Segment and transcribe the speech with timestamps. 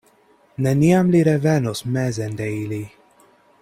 [0.67, 2.85] Neniam li revenos mezen de ili.